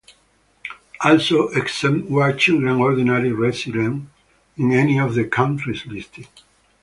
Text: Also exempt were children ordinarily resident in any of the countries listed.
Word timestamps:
Also 1.01 1.49
exempt 1.49 2.09
were 2.09 2.33
children 2.33 2.77
ordinarily 2.79 3.31
resident 3.31 4.09
in 4.57 4.71
any 4.71 4.99
of 4.99 5.13
the 5.13 5.25
countries 5.25 5.85
listed. 5.85 6.27